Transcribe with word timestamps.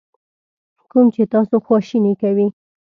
کوم 0.89 1.05
چې 1.15 1.23
تاسو 1.33 1.55
خواشینی 1.65 2.13
کوي. 2.21 2.47